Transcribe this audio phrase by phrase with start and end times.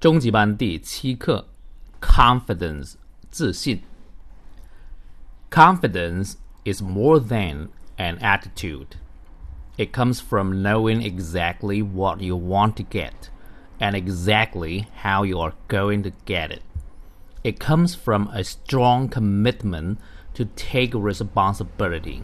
[0.00, 1.46] 中级班第七课，
[2.00, 2.94] confidence
[3.30, 3.82] 自信。
[5.50, 8.96] Confidence is more than an attitude.
[9.76, 13.30] It comes from knowing exactly what you want to get
[13.78, 16.62] and exactly how you are going to get it.
[17.42, 19.98] It comes from a strong commitment
[20.34, 22.22] to take responsibility.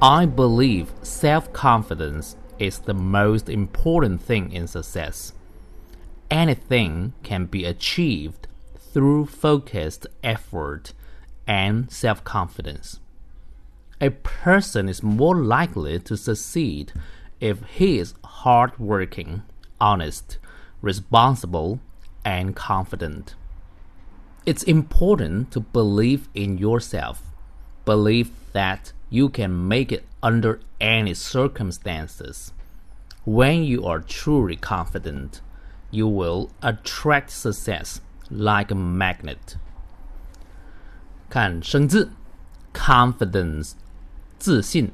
[0.00, 5.32] I believe self confidence is the most important thing in success
[6.31, 8.47] anything can be achieved
[8.93, 10.93] through focused effort
[11.45, 12.99] and self confidence.
[13.99, 16.91] A person is more likely to succeed
[17.39, 19.43] if he is hardworking,
[19.79, 20.39] honest,
[20.81, 21.79] responsible,
[22.25, 23.35] and confident.
[24.45, 27.21] It's important to believe in yourself,
[27.85, 32.53] believe that you can make it under any circumstances.
[33.23, 35.41] When you are truly confident,
[35.90, 39.56] you will attract success like a magnet.
[41.28, 42.10] 看生字，
[42.72, 43.72] confidence
[44.38, 44.90] 自信，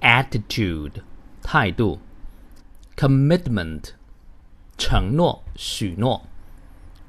[0.00, 1.02] attitude
[1.42, 1.98] 态度，
[2.96, 3.90] commitment
[4.76, 6.26] 承诺许诺，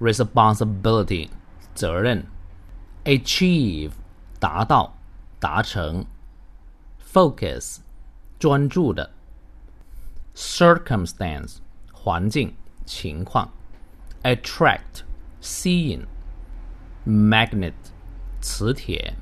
[0.00, 1.28] responsibility
[1.74, 2.26] 责任，
[3.04, 3.92] achieve
[4.38, 4.96] 达到
[5.38, 6.04] 达成，
[7.12, 7.78] focus
[8.38, 9.10] 专注的，
[10.34, 11.56] circumstance
[11.92, 12.54] 环境。
[12.84, 13.50] 情况，
[14.22, 15.02] attract
[15.40, 16.06] 吸引，
[17.06, 17.72] magnet
[18.40, 19.14] 磁铁。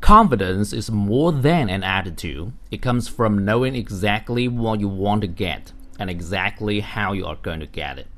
[0.00, 2.52] Confidence is more than an attitude.
[2.70, 7.38] It comes from knowing exactly what you want to get and exactly how you are
[7.42, 8.08] going to get it.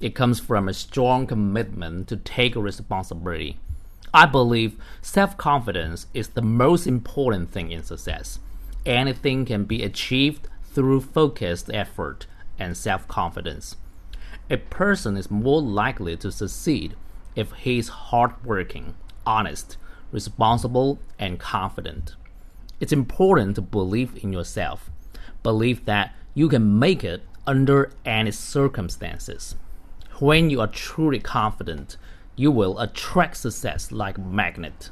[0.00, 3.58] It comes from a strong commitment to take responsibility.
[4.12, 8.40] I believe self confidence is the most important thing in success.
[8.84, 12.26] Anything can be achieved through focused effort
[12.61, 13.75] and self confidence.
[14.49, 16.95] A person is more likely to succeed
[17.35, 18.95] if he is hardworking,
[19.25, 19.77] honest,
[20.11, 22.15] responsible, and confident.
[22.79, 24.89] It's important to believe in yourself,
[25.43, 29.55] believe that you can make it under any circumstances.
[30.19, 31.97] When you are truly confident,
[32.35, 34.91] you will attract success like a magnet.